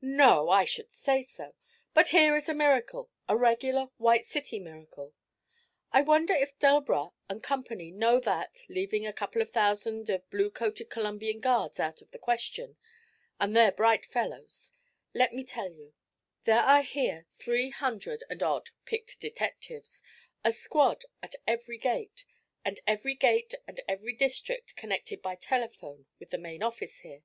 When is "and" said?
7.28-7.42, 13.38-13.54, 18.30-18.42, 22.64-22.80, 23.68-23.82